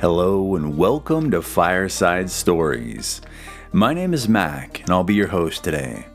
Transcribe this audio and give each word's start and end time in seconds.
Hello 0.00 0.54
and 0.54 0.78
welcome 0.78 1.28
to 1.32 1.42
Fireside 1.42 2.30
Stories. 2.30 3.20
My 3.72 3.92
name 3.92 4.14
is 4.14 4.28
Mac 4.28 4.78
and 4.82 4.90
I'll 4.90 5.02
be 5.02 5.16
your 5.16 5.26
host 5.26 5.64
today. 5.64 6.06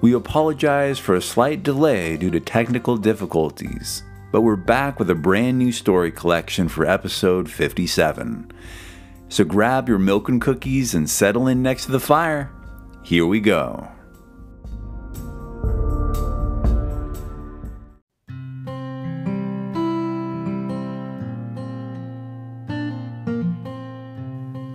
We 0.00 0.12
apologize 0.12 1.00
for 1.00 1.16
a 1.16 1.20
slight 1.20 1.64
delay 1.64 2.16
due 2.16 2.30
to 2.30 2.38
technical 2.38 2.96
difficulties, 2.96 4.04
but 4.30 4.42
we're 4.42 4.54
back 4.54 5.00
with 5.00 5.10
a 5.10 5.16
brand 5.16 5.58
new 5.58 5.72
story 5.72 6.12
collection 6.12 6.68
for 6.68 6.86
episode 6.86 7.50
57. 7.50 8.52
So 9.28 9.42
grab 9.42 9.88
your 9.88 9.98
milk 9.98 10.28
and 10.28 10.40
cookies 10.40 10.94
and 10.94 11.10
settle 11.10 11.48
in 11.48 11.64
next 11.64 11.86
to 11.86 11.90
the 11.90 11.98
fire. 11.98 12.52
Here 13.02 13.26
we 13.26 13.40
go. 13.40 13.88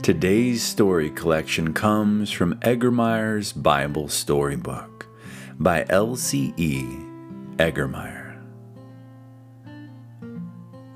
Today's 0.08 0.64
story 0.64 1.10
collection 1.10 1.74
comes 1.74 2.32
from 2.32 2.56
Egermeier's 2.62 3.52
Bible 3.52 4.08
Storybook 4.08 5.06
by 5.60 5.86
L.C.E. 5.90 6.82
Egermeier. 7.58 8.42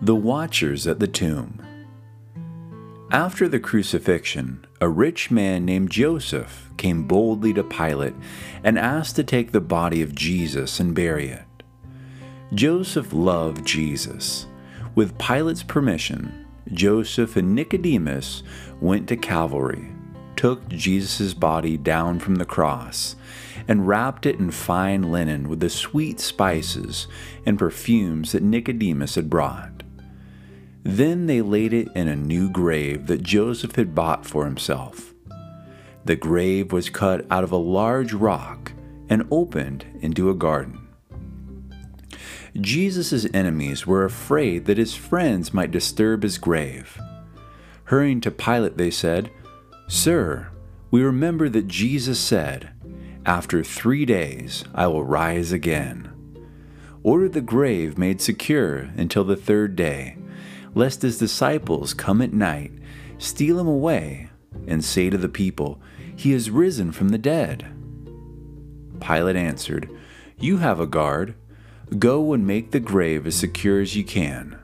The 0.02 0.16
Watchers 0.16 0.88
at 0.88 1.02
the 1.02 1.10
Tomb. 1.10 1.62
After 3.12 3.50
the 3.50 3.60
crucifixion, 3.60 4.66
a 4.80 4.88
rich 4.88 5.30
man 5.30 5.66
named 5.66 5.92
Joseph 5.92 6.70
came 6.78 7.04
boldly 7.04 7.54
to 7.56 7.66
Pilate 7.66 8.16
and 8.64 8.80
asked 8.80 9.18
to 9.18 9.26
take 9.26 9.52
the 9.52 9.60
body 9.60 10.02
of 10.02 10.16
Jesus 10.16 10.80
and 10.80 10.96
bury 10.96 11.28
it. 11.28 11.64
Joseph 12.54 13.12
loved 13.12 13.66
Jesus. 13.66 14.48
With 14.96 15.18
Pilate's 15.18 15.64
permission, 15.64 16.41
Joseph 16.74 17.36
and 17.36 17.56
Nicodemus 17.56 18.44
went 18.80 19.08
to 19.10 19.18
Calvary, 19.18 19.92
took 20.36 20.68
Jesus' 20.70 21.34
body 21.34 21.78
down 21.78 22.20
from 22.20 22.36
the 22.36 22.46
cross, 22.46 23.16
and 23.68 23.88
wrapped 23.88 24.26
it 24.26 24.40
in 24.40 24.52
fine 24.52 25.12
linen 25.12 25.50
with 25.50 25.60
the 25.60 25.70
sweet 25.70 26.20
spices 26.20 27.08
and 27.46 27.60
perfumes 27.60 28.32
that 28.32 28.44
Nicodemus 28.44 29.16
had 29.16 29.30
brought. 29.30 29.84
Then 30.84 31.28
they 31.28 31.42
laid 31.42 31.74
it 31.74 31.90
in 31.96 32.08
a 32.08 32.16
new 32.16 32.50
grave 32.50 33.08
that 33.08 33.22
Joseph 33.22 33.76
had 33.76 33.94
bought 33.94 34.26
for 34.26 34.46
himself. 34.46 35.14
The 36.06 36.16
grave 36.16 36.72
was 36.72 36.90
cut 36.90 37.26
out 37.30 37.44
of 37.44 37.52
a 37.52 37.58
large 37.58 38.14
rock 38.14 38.72
and 39.10 39.28
opened 39.30 39.86
into 40.02 40.32
a 40.32 40.36
garden. 40.36 40.81
Jesus' 42.60 43.26
enemies 43.34 43.88
were 43.88 44.04
afraid 44.04 44.66
that 44.66 44.78
his 44.78 44.94
friends 44.94 45.54
might 45.54 45.72
disturb 45.72 46.24
his 46.24 46.38
grave. 46.38 47.00
Hurrying 47.86 48.20
to 48.22 48.32
Pilate, 48.32 48.78
they 48.78 48.92
said, 48.92 49.32
Sir, 49.88 50.50
we 50.90 51.02
remember 51.02 51.48
that 51.50 51.68
Jesus 51.68 52.20
said, 52.20 52.72
After 53.26 53.64
three 53.64 54.06
days 54.06 54.66
I 54.76 54.88
will 54.88 55.04
rise 55.04 55.52
again. 55.52 56.12
Order 57.04 57.30
the 57.30 57.42
grave 57.42 57.98
made 57.98 58.22
secure 58.22 58.90
until 58.98 59.24
the 59.24 59.36
third 59.36 59.76
day, 59.76 60.18
lest 60.76 61.02
his 61.02 61.18
disciples 61.18 61.94
come 61.94 62.22
at 62.22 62.34
night, 62.34 62.72
steal 63.18 63.60
him 63.60 63.68
away, 63.68 64.30
and 64.68 64.84
say 64.84 65.10
to 65.10 65.18
the 65.18 65.30
people, 65.30 65.82
He 66.16 66.32
has 66.32 66.50
risen 66.50 66.92
from 66.92 67.10
the 67.10 67.18
dead. 67.18 67.66
Pilate 69.00 69.36
answered, 69.36 69.90
You 70.38 70.58
have 70.58 70.80
a 70.80 70.86
guard 70.86 71.36
Go 72.00 72.32
and 72.32 72.48
make 72.48 72.72
the 72.72 72.80
grave 72.80 73.28
as 73.28 73.36
secure 73.36 73.82
as 73.82 73.96
you 73.98 74.04
can. 74.04 74.58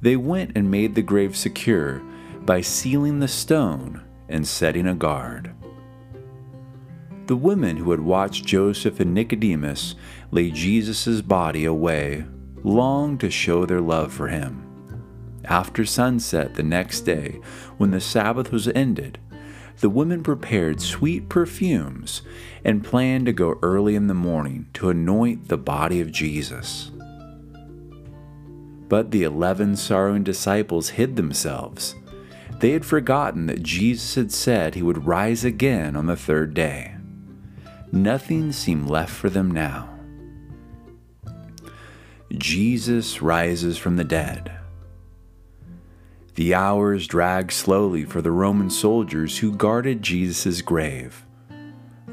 They 0.00 0.16
went 0.16 0.52
and 0.56 0.70
made 0.70 0.94
the 0.94 1.02
grave 1.02 1.36
secure 1.36 2.02
by 2.44 2.60
sealing 2.62 3.20
the 3.20 3.28
stone 3.28 4.02
and 4.28 4.46
setting 4.46 4.86
a 4.86 4.94
guard. 4.94 5.54
The 7.26 7.36
women 7.36 7.76
who 7.76 7.90
had 7.92 8.00
watched 8.00 8.44
Joseph 8.44 9.00
and 9.00 9.14
Nicodemus 9.14 9.94
lay 10.30 10.50
Jesus' 10.50 11.22
body 11.22 11.64
away 11.64 12.26
longed 12.64 13.20
to 13.20 13.30
show 13.30 13.64
their 13.64 13.80
love 13.80 14.12
for 14.12 14.28
him. 14.28 14.62
After 15.44 15.84
sunset 15.84 16.54
the 16.54 16.62
next 16.62 17.02
day, 17.02 17.40
when 17.76 17.92
the 17.92 18.00
Sabbath 18.00 18.50
was 18.50 18.68
ended, 18.68 19.18
the 19.80 19.90
women 19.90 20.22
prepared 20.22 20.80
sweet 20.80 21.28
perfumes 21.28 22.22
and 22.64 22.84
planned 22.84 23.26
to 23.26 23.32
go 23.32 23.58
early 23.62 23.94
in 23.94 24.06
the 24.06 24.14
morning 24.14 24.68
to 24.74 24.88
anoint 24.88 25.48
the 25.48 25.58
body 25.58 26.00
of 26.00 26.12
Jesus. 26.12 26.90
But 28.88 29.10
the 29.10 29.22
eleven 29.22 29.76
sorrowing 29.76 30.22
disciples 30.22 30.90
hid 30.90 31.16
themselves. 31.16 31.94
They 32.60 32.70
had 32.70 32.84
forgotten 32.84 33.46
that 33.46 33.62
Jesus 33.62 34.14
had 34.14 34.32
said 34.32 34.74
he 34.74 34.82
would 34.82 35.06
rise 35.06 35.44
again 35.44 35.96
on 35.96 36.06
the 36.06 36.16
third 36.16 36.54
day. 36.54 36.94
Nothing 37.90 38.52
seemed 38.52 38.88
left 38.88 39.12
for 39.12 39.28
them 39.28 39.50
now. 39.50 39.90
Jesus 42.32 43.22
rises 43.22 43.76
from 43.76 43.96
the 43.96 44.04
dead. 44.04 44.52
The 46.34 46.52
hours 46.52 47.06
dragged 47.06 47.52
slowly 47.52 48.04
for 48.04 48.20
the 48.20 48.32
Roman 48.32 48.68
soldiers 48.68 49.38
who 49.38 49.52
guarded 49.54 50.02
Jesus' 50.02 50.62
grave. 50.62 51.24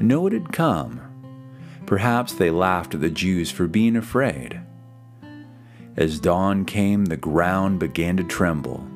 No 0.00 0.20
one 0.20 0.32
had 0.32 0.52
come. 0.52 1.00
Perhaps 1.86 2.34
they 2.34 2.50
laughed 2.50 2.94
at 2.94 3.00
the 3.00 3.10
Jews 3.10 3.50
for 3.50 3.66
being 3.66 3.96
afraid. 3.96 4.60
As 5.96 6.20
dawn 6.20 6.64
came, 6.64 7.06
the 7.06 7.16
ground 7.16 7.80
began 7.80 8.16
to 8.16 8.22
tremble. 8.22 8.86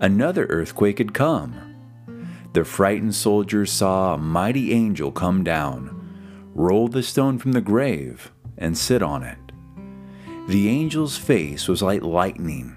Another 0.00 0.46
earthquake 0.46 0.96
had 0.96 1.12
come. 1.12 1.54
The 2.54 2.64
frightened 2.64 3.14
soldiers 3.14 3.70
saw 3.70 4.14
a 4.14 4.18
mighty 4.18 4.72
angel 4.72 5.12
come 5.12 5.44
down, 5.44 6.50
roll 6.54 6.88
the 6.88 7.02
stone 7.02 7.38
from 7.38 7.52
the 7.52 7.60
grave, 7.60 8.32
and 8.56 8.78
sit 8.78 9.02
on 9.02 9.24
it. 9.24 9.38
The 10.48 10.70
angel's 10.70 11.18
face 11.18 11.68
was 11.68 11.82
like 11.82 12.02
lightning 12.02 12.76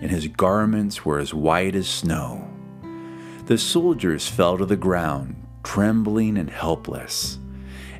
and 0.00 0.10
his 0.10 0.26
garments 0.28 1.04
were 1.04 1.18
as 1.18 1.34
white 1.34 1.74
as 1.74 1.88
snow. 1.88 2.48
The 3.46 3.58
soldiers 3.58 4.26
fell 4.26 4.58
to 4.58 4.66
the 4.66 4.76
ground, 4.76 5.36
trembling 5.62 6.38
and 6.38 6.50
helpless, 6.50 7.38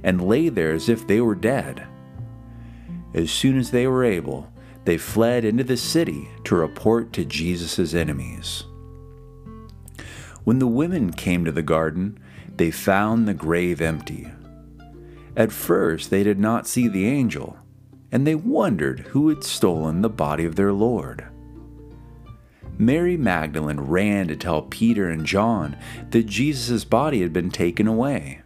and 0.03 0.27
lay 0.27 0.49
there 0.49 0.73
as 0.73 0.89
if 0.89 1.07
they 1.07 1.21
were 1.21 1.35
dead. 1.35 1.87
As 3.15 3.31
soon 3.31 3.59
as 3.59 3.71
they 3.71 3.87
were 3.87 4.05
able, 4.05 4.51
they 4.85 4.99
fled 4.99 5.45
into 5.45 5.65
the 5.65 5.77
city 5.77 6.29
to 6.45 6.55
report 6.57 7.13
to 7.15 7.25
Jesus' 7.25 7.95
enemies. 7.95 8.65
When 10.45 10.59
the 10.59 10.67
women 10.67 11.13
came 11.13 11.45
to 11.45 11.53
the 11.53 11.63
garden, 11.63 12.19
they 12.57 12.71
found 12.71 13.27
the 13.27 13.35
grave 13.35 13.81
empty. 13.81 14.31
At 15.37 15.53
first, 15.53 16.11
they 16.11 16.23
did 16.23 16.39
not 16.39 16.67
see 16.67 16.87
the 16.87 17.07
angel, 17.07 17.57
and 18.13 18.27
they 18.27 18.35
wondered 18.35 19.01
who 19.01 19.29
had 19.29 19.43
stolen 19.43 20.03
the 20.03 20.11
body 20.11 20.45
of 20.45 20.57
their 20.57 20.73
Lord. 20.73 21.27
Mary 22.79 23.17
Magdalene 23.17 23.81
ran 23.81 24.29
to 24.29 24.37
tell 24.37 24.63
Peter 24.63 25.09
and 25.09 25.25
John 25.25 25.77
that 26.11 26.27
Jesus' 26.27 26.85
body 26.85 27.23
had 27.23 27.33
been 27.33 27.51
taken 27.51 27.87
away. 27.87 28.43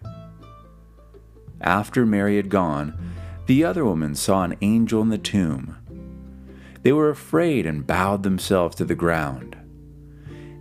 After 1.60 2.04
Mary 2.04 2.36
had 2.36 2.50
gone, 2.50 2.96
the 3.46 3.64
other 3.64 3.84
women 3.84 4.14
saw 4.14 4.44
an 4.44 4.56
angel 4.60 5.00
in 5.00 5.08
the 5.08 5.18
tomb. 5.18 5.76
They 6.82 6.92
were 6.92 7.08
afraid 7.08 7.66
and 7.66 7.86
bowed 7.86 8.22
themselves 8.22 8.76
to 8.76 8.84
the 8.84 8.94
ground. 8.94 9.56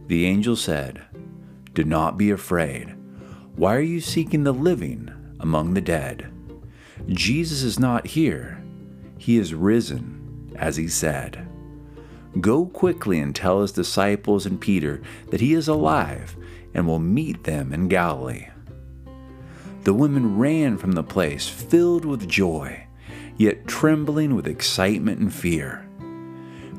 The 0.07 0.25
angel 0.25 0.55
said, 0.55 1.03
Do 1.73 1.83
not 1.83 2.17
be 2.17 2.31
afraid. 2.31 2.95
Why 3.55 3.75
are 3.75 3.81
you 3.81 3.99
seeking 3.99 4.43
the 4.43 4.53
living 4.53 5.11
among 5.39 5.73
the 5.73 5.81
dead? 5.81 6.31
Jesus 7.07 7.63
is 7.63 7.79
not 7.79 8.07
here. 8.07 8.63
He 9.17 9.37
is 9.37 9.53
risen, 9.53 10.53
as 10.57 10.77
he 10.77 10.87
said. 10.87 11.47
Go 12.41 12.65
quickly 12.65 13.19
and 13.19 13.33
tell 13.33 13.61
his 13.61 13.71
disciples 13.71 14.45
and 14.45 14.59
Peter 14.59 15.01
that 15.29 15.39
he 15.41 15.53
is 15.53 15.67
alive 15.67 16.35
and 16.73 16.85
will 16.85 16.99
meet 16.99 17.43
them 17.43 17.73
in 17.73 17.87
Galilee. 17.87 18.47
The 19.83 19.93
women 19.93 20.37
ran 20.37 20.77
from 20.77 20.91
the 20.91 21.03
place 21.03 21.47
filled 21.47 22.03
with 22.03 22.27
joy, 22.27 22.85
yet 23.37 23.67
trembling 23.67 24.35
with 24.35 24.45
excitement 24.45 25.19
and 25.19 25.33
fear. 25.33 25.87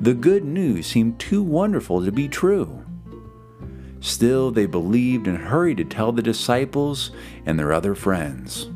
The 0.01 0.15
good 0.15 0.45
news 0.45 0.87
seemed 0.87 1.19
too 1.19 1.43
wonderful 1.43 2.05
to 2.05 2.13
be 2.13 2.29
true. 2.29 2.85
Still, 4.01 4.51
they 4.51 4.67
believed 4.67 5.27
and 5.27 5.39
hurried 5.39 5.79
to 5.79 5.85
tell 5.85 6.13
the 6.13 6.23
disciples 6.23 7.11
and 7.47 7.59
their 7.59 7.73
other 7.73 7.95
friends. 7.95 8.69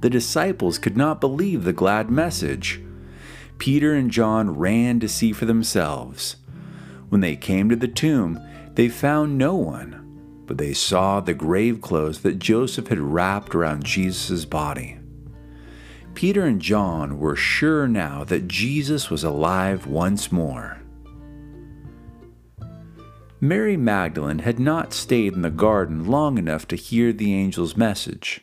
The 0.00 0.10
disciples 0.10 0.78
could 0.78 0.96
not 0.96 1.20
believe 1.20 1.64
the 1.64 1.72
glad 1.72 2.10
message 2.10 2.80
Peter 3.60 3.94
and 3.94 4.10
John 4.10 4.56
ran 4.56 4.98
to 5.00 5.08
see 5.08 5.32
for 5.32 5.44
themselves. 5.44 6.36
When 7.10 7.20
they 7.20 7.36
came 7.36 7.68
to 7.68 7.76
the 7.76 7.86
tomb, 7.86 8.40
they 8.74 8.88
found 8.88 9.36
no 9.36 9.54
one, 9.54 10.42
but 10.46 10.56
they 10.56 10.72
saw 10.72 11.20
the 11.20 11.34
grave 11.34 11.82
clothes 11.82 12.22
that 12.22 12.38
Joseph 12.38 12.88
had 12.88 12.98
wrapped 12.98 13.54
around 13.54 13.84
Jesus' 13.84 14.46
body. 14.46 14.98
Peter 16.14 16.46
and 16.46 16.60
John 16.60 17.18
were 17.18 17.36
sure 17.36 17.86
now 17.86 18.24
that 18.24 18.48
Jesus 18.48 19.10
was 19.10 19.22
alive 19.22 19.86
once 19.86 20.32
more. 20.32 20.78
Mary 23.42 23.76
Magdalene 23.76 24.38
had 24.38 24.58
not 24.58 24.94
stayed 24.94 25.34
in 25.34 25.42
the 25.42 25.50
garden 25.50 26.06
long 26.06 26.38
enough 26.38 26.66
to 26.68 26.76
hear 26.76 27.12
the 27.12 27.34
angel's 27.34 27.76
message. 27.76 28.40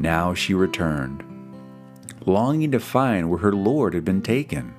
Now 0.00 0.34
she 0.34 0.52
returned, 0.52 1.24
longing 2.28 2.70
to 2.72 2.80
find 2.80 3.28
where 3.28 3.40
her 3.40 3.52
Lord 3.52 3.94
had 3.94 4.04
been 4.04 4.22
taken. 4.22 4.74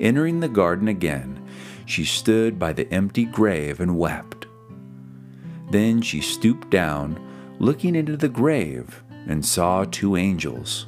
Entering 0.00 0.40
the 0.40 0.48
garden 0.48 0.88
again, 0.88 1.46
she 1.86 2.04
stood 2.04 2.58
by 2.58 2.72
the 2.72 2.90
empty 2.92 3.24
grave 3.24 3.80
and 3.80 3.98
wept. 3.98 4.46
Then 5.70 6.00
she 6.00 6.20
stooped 6.20 6.70
down, 6.70 7.20
looking 7.58 7.94
into 7.94 8.16
the 8.16 8.28
grave, 8.28 9.02
and 9.26 9.44
saw 9.44 9.84
two 9.84 10.16
angels. 10.16 10.86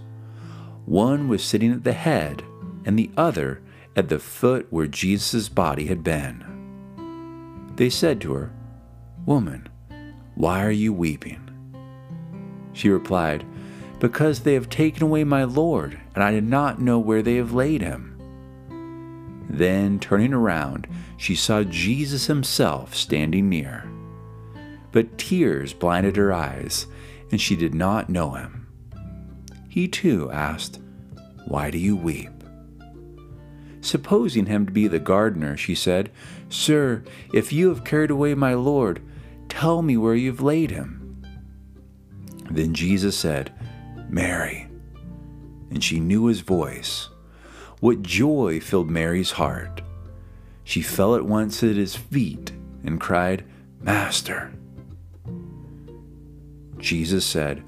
One 0.85 1.29
was 1.29 1.43
sitting 1.43 1.73
at 1.73 1.85
the 1.85 1.93
head, 1.93 2.43
and 2.85 2.99
the 2.99 3.11
other 3.17 3.63
at 3.97 4.09
the 4.09 4.19
foot 4.19 4.67
where 4.71 4.87
Jesus' 4.87 5.49
body 5.49 5.87
had 5.87 6.05
been. 6.05 6.45
They 7.77 7.91
said 7.91 8.21
to 8.23 8.35
her, 8.35 8.53
Woman, 9.25 9.69
why 10.35 10.65
are 10.65 10.71
you 10.71 10.93
weeping? 10.93 11.43
She 12.73 12.91
replied, 12.91 13.45
Because 13.99 14.41
they 14.41 14.55
have 14.55 14.69
taken 14.69 15.03
away 15.03 15.25
my 15.25 15.45
Lord, 15.45 15.99
and 16.15 16.23
I 16.23 16.31
did 16.31 16.45
not 16.45 16.81
know 16.81 16.99
where 16.99 17.23
they 17.23 17.37
have 17.37 17.53
laid 17.53 17.81
him. 17.81 18.13
Then, 19.49 19.99
turning 19.99 20.35
around, 20.35 20.87
she 21.17 21.35
saw 21.35 21.63
Jesus 21.63 22.27
himself 22.27 22.95
standing 22.95 23.49
near. 23.49 23.91
But 24.93 25.17
tears 25.19 25.73
blinded 25.73 26.17
her 26.17 26.33
eyes, 26.33 26.87
and 27.31 27.41
she 27.41 27.57
did 27.57 27.75
not 27.75 28.11
know 28.11 28.33
him. 28.33 28.67
He 29.69 29.89
too 29.89 30.31
asked, 30.31 30.81
Why 31.47 31.71
do 31.71 31.79
you 31.79 31.97
weep? 31.97 32.31
Supposing 33.81 34.47
him 34.47 34.67
to 34.67 34.73
be 34.73 34.89
the 34.89 34.99
gardener, 34.99 35.57
she 35.57 35.75
said, 35.75 36.11
Sir, 36.49 37.05
if 37.33 37.53
you 37.53 37.69
have 37.69 37.85
carried 37.85 38.11
away 38.11 38.35
my 38.35 38.55
Lord, 38.55 39.01
tell 39.49 39.81
me 39.81 39.97
where 39.97 40.15
you 40.15 40.31
have 40.31 40.41
laid 40.41 40.71
him. 40.71 41.23
Then 42.51 42.75
Jesus 42.75 43.17
said, 43.17 43.53
Mary. 44.09 44.69
And 45.71 45.83
she 45.83 46.01
knew 46.01 46.27
his 46.27 46.41
voice. 46.41 47.09
What 47.81 48.03
joy 48.03 48.61
filled 48.61 48.91
Mary's 48.91 49.33
heart! 49.33 49.83
She 50.65 50.83
fell 50.83 51.15
at 51.15 51.25
once 51.25 51.63
at 51.63 51.77
his 51.77 51.95
feet 51.95 52.53
and 52.85 53.01
cried, 53.01 53.45
Master. 53.81 54.53
Jesus 56.79 57.25
said, 57.25 57.63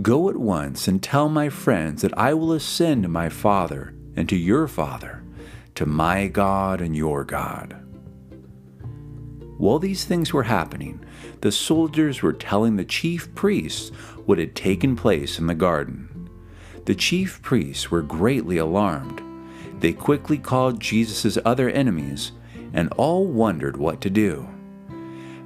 Go 0.00 0.28
at 0.28 0.36
once 0.36 0.88
and 0.88 1.02
tell 1.02 1.28
my 1.28 1.48
friends 1.48 2.02
that 2.02 2.16
I 2.16 2.34
will 2.34 2.52
ascend 2.52 3.02
to 3.02 3.08
my 3.08 3.28
Father 3.28 3.94
and 4.16 4.28
to 4.28 4.36
your 4.36 4.68
Father 4.68 5.22
to 5.78 5.86
my 5.86 6.26
God 6.26 6.80
and 6.80 6.96
your 6.96 7.22
God. 7.22 7.87
While 9.58 9.80
these 9.80 10.04
things 10.04 10.32
were 10.32 10.44
happening, 10.44 11.04
the 11.40 11.50
soldiers 11.50 12.22
were 12.22 12.32
telling 12.32 12.76
the 12.76 12.84
chief 12.84 13.34
priests 13.34 13.90
what 14.24 14.38
had 14.38 14.54
taken 14.54 14.94
place 14.94 15.38
in 15.38 15.48
the 15.48 15.54
garden. 15.54 16.30
The 16.86 16.94
chief 16.94 17.42
priests 17.42 17.90
were 17.90 18.02
greatly 18.02 18.56
alarmed. 18.56 19.20
They 19.80 19.92
quickly 19.92 20.38
called 20.38 20.80
Jesus' 20.80 21.36
other 21.44 21.68
enemies, 21.68 22.30
and 22.72 22.92
all 22.96 23.26
wondered 23.26 23.76
what 23.76 24.00
to 24.02 24.10
do. 24.10 24.48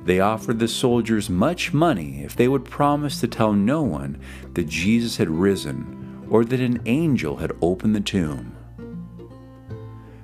They 0.05 0.21
offered 0.21 0.59
the 0.59 0.69
soldiers 0.69 1.31
much 1.31 1.73
money 1.73 2.23
if 2.23 2.37
they 2.37 2.49
would 2.49 2.65
promise 2.67 3.19
to 3.21 3.29
tell 3.29 3.55
no 3.55 3.83
one 3.83 4.21
that 4.53 4.69
Jesus 4.69 5.17
had 5.17 5.31
risen 5.31 6.27
or 6.29 6.45
that 6.45 6.61
an 6.61 6.83
angel 6.85 7.37
had 7.37 7.53
opened 7.63 7.95
the 7.95 8.01
tomb. 8.01 8.57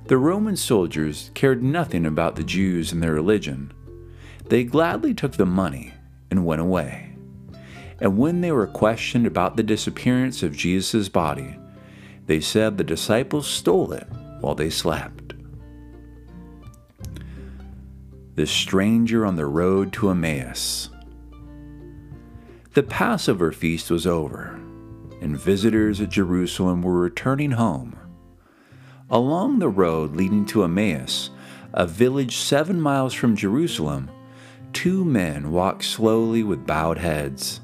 The 0.06 0.18
Roman 0.18 0.56
soldiers 0.56 1.30
cared 1.34 1.62
nothing 1.62 2.06
about 2.06 2.36
the 2.36 2.44
Jews 2.44 2.92
and 2.92 3.02
their 3.02 3.12
religion. 3.12 3.72
They 4.48 4.64
gladly 4.64 5.12
took 5.12 5.32
the 5.32 5.46
money 5.46 5.92
and 6.30 6.46
went 6.46 6.60
away. 6.60 7.14
And 8.00 8.16
when 8.16 8.40
they 8.40 8.52
were 8.52 8.66
questioned 8.66 9.26
about 9.26 9.56
the 9.56 9.62
disappearance 9.62 10.42
of 10.42 10.56
Jesus' 10.56 11.08
body, 11.08 11.58
they 12.26 12.40
said 12.40 12.76
the 12.76 12.84
disciples 12.84 13.46
stole 13.46 13.92
it 13.92 14.06
while 14.40 14.54
they 14.54 14.70
slept. 14.70 15.34
The 18.36 18.46
stranger 18.46 19.26
on 19.26 19.36
the 19.36 19.46
road 19.46 19.92
to 19.94 20.10
Emmaus. 20.10 20.90
The 22.74 22.84
Passover 22.84 23.50
feast 23.50 23.90
was 23.90 24.06
over, 24.06 24.60
and 25.20 25.36
visitors 25.36 26.00
at 26.00 26.10
Jerusalem 26.10 26.82
were 26.82 27.00
returning 27.00 27.52
home. 27.52 27.98
Along 29.10 29.58
the 29.58 29.68
road 29.68 30.14
leading 30.14 30.46
to 30.46 30.62
Emmaus, 30.62 31.30
a 31.72 31.86
village 31.86 32.36
seven 32.36 32.80
miles 32.80 33.12
from 33.12 33.34
Jerusalem, 33.34 34.08
two 34.72 35.04
men 35.04 35.50
walked 35.52 35.84
slowly 35.84 36.42
with 36.42 36.66
bowed 36.66 36.98
heads. 36.98 37.60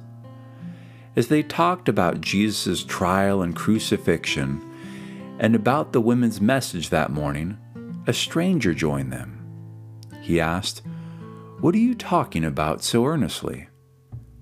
As 1.17 1.29
they 1.29 1.43
talked 1.43 1.89
about 1.89 2.21
Jesus' 2.21 2.83
trial 2.83 3.43
and 3.43 3.55
crucifixion, 3.55 4.61
and 5.39 5.55
about 5.55 5.93
the 5.93 6.01
women's 6.01 6.41
message 6.41 6.91
that 6.91 7.11
morning, 7.11 7.59
a 8.07 8.13
stranger 8.13 8.75
joined 8.75 9.13
them. 9.13 9.41
He 10.21 10.41
asked, 10.41 10.83
What 11.61 11.75
are 11.75 11.79
you 11.79 11.95
talking 11.95 12.45
about 12.45 12.83
so 12.83 13.05
earnestly? 13.05 13.69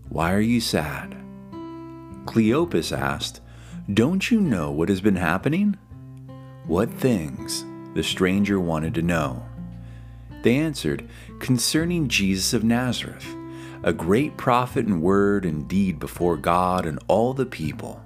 Why 0.09 0.33
are 0.33 0.41
you 0.41 0.61
sad? 0.61 1.17
Cleopas 2.25 2.97
asked, 2.97 3.41
Don't 3.93 4.31
you 4.31 4.41
know 4.41 4.71
what 4.71 4.89
has 4.89 5.01
been 5.01 5.17
happening? 5.17 5.77
What 6.67 6.91
things? 6.91 7.65
The 7.95 8.03
stranger 8.03 8.61
wanted 8.61 8.95
to 8.95 9.03
know. 9.03 9.45
They 10.43 10.57
answered, 10.57 11.09
Concerning 11.39 12.09
Jesus 12.09 12.53
of 12.53 12.65
Nazareth, 12.65 13.27
a 13.85 13.93
great 13.93 14.37
prophet 14.37 14.87
in 14.87 15.01
word 15.01 15.45
and 15.45 15.67
deed 15.69 15.99
before 15.99 16.37
God 16.37 16.87
and 16.87 16.99
all 17.09 17.35
the 17.35 17.47
people. 17.47 18.03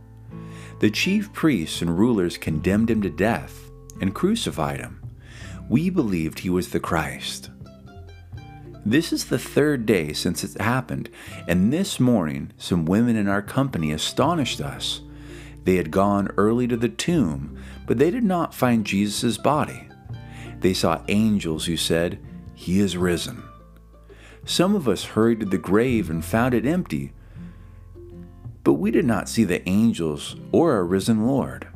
The 0.80 0.90
chief 0.90 1.32
priests 1.32 1.80
and 1.82 1.98
rulers 1.98 2.36
condemned 2.36 2.90
him 2.90 3.02
to 3.02 3.10
death 3.10 3.70
and 4.00 4.14
crucified 4.14 4.80
him. 4.80 5.02
We 5.68 5.90
believed 5.90 6.38
he 6.38 6.50
was 6.50 6.70
the 6.70 6.80
Christ. 6.80 7.50
This 8.84 9.12
is 9.12 9.24
the 9.24 9.38
third 9.38 9.84
day 9.84 10.12
since 10.12 10.44
it 10.44 10.60
happened, 10.60 11.10
and 11.48 11.72
this 11.72 11.98
morning 11.98 12.52
some 12.56 12.84
women 12.84 13.16
in 13.16 13.26
our 13.26 13.42
company 13.42 13.90
astonished 13.90 14.60
us. 14.60 15.00
They 15.64 15.74
had 15.74 15.90
gone 15.90 16.30
early 16.36 16.68
to 16.68 16.76
the 16.76 16.88
tomb, 16.88 17.58
but 17.86 17.98
they 17.98 18.12
did 18.12 18.22
not 18.22 18.54
find 18.54 18.86
Jesus' 18.86 19.38
body. 19.38 19.88
They 20.60 20.74
saw 20.74 21.02
angels 21.08 21.66
who 21.66 21.76
said, 21.76 22.18
He 22.54 22.80
is 22.80 22.96
risen. 22.96 23.42
Some 24.44 24.74
of 24.74 24.88
us 24.88 25.04
hurried 25.04 25.40
to 25.40 25.46
the 25.46 25.58
grave 25.58 26.08
and 26.08 26.24
found 26.24 26.54
it 26.54 26.66
empty, 26.66 27.12
but 28.62 28.74
we 28.74 28.90
did 28.90 29.04
not 29.04 29.28
see 29.28 29.44
the 29.44 29.68
angels 29.68 30.36
or 30.50 30.72
our 30.72 30.84
risen 30.84 31.26
Lord. 31.26 31.68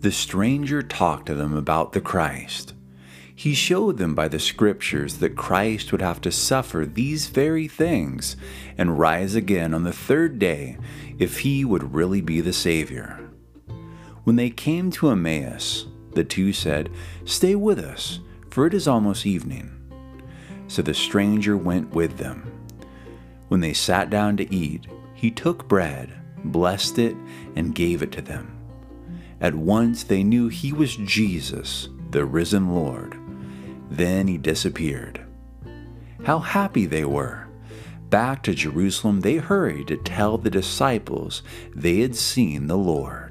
The 0.00 0.12
stranger 0.12 0.82
talked 0.82 1.26
to 1.26 1.34
them 1.34 1.56
about 1.56 1.92
the 1.92 2.00
Christ. 2.00 2.74
He 3.34 3.54
showed 3.54 3.98
them 3.98 4.14
by 4.14 4.28
the 4.28 4.38
scriptures 4.38 5.18
that 5.18 5.36
Christ 5.36 5.90
would 5.92 6.02
have 6.02 6.20
to 6.22 6.30
suffer 6.30 6.84
these 6.84 7.26
very 7.26 7.66
things 7.66 8.36
and 8.78 8.98
rise 8.98 9.34
again 9.34 9.74
on 9.74 9.82
the 9.82 9.92
third 9.92 10.38
day 10.38 10.78
if 11.18 11.40
he 11.40 11.64
would 11.64 11.94
really 11.94 12.20
be 12.20 12.40
the 12.40 12.52
Savior. 12.52 13.30
When 14.24 14.36
they 14.36 14.50
came 14.50 14.90
to 14.92 15.10
Emmaus, 15.10 15.86
the 16.14 16.24
two 16.24 16.52
said, 16.52 16.90
Stay 17.24 17.54
with 17.54 17.78
us, 17.78 18.20
for 18.50 18.66
it 18.66 18.74
is 18.74 18.88
almost 18.88 19.26
evening. 19.26 19.70
So 20.68 20.82
the 20.82 20.94
stranger 20.94 21.56
went 21.56 21.94
with 21.94 22.18
them. 22.18 22.50
When 23.48 23.60
they 23.60 23.72
sat 23.72 24.10
down 24.10 24.36
to 24.38 24.54
eat, 24.54 24.86
he 25.14 25.30
took 25.30 25.68
bread, 25.68 26.12
blessed 26.44 26.98
it, 26.98 27.16
and 27.56 27.74
gave 27.74 28.02
it 28.02 28.12
to 28.12 28.22
them. 28.22 28.56
At 29.40 29.54
once 29.54 30.04
they 30.04 30.22
knew 30.22 30.48
he 30.48 30.72
was 30.72 30.96
Jesus, 30.96 31.88
the 32.10 32.24
risen 32.24 32.74
Lord. 32.74 33.18
Then 33.90 34.26
he 34.26 34.38
disappeared. 34.38 35.24
How 36.24 36.38
happy 36.38 36.86
they 36.86 37.04
were! 37.04 37.46
Back 38.08 38.42
to 38.44 38.54
Jerusalem 38.54 39.20
they 39.20 39.36
hurried 39.36 39.88
to 39.88 39.96
tell 39.96 40.38
the 40.38 40.50
disciples 40.50 41.42
they 41.74 42.00
had 42.00 42.14
seen 42.14 42.66
the 42.66 42.78
Lord. 42.78 43.23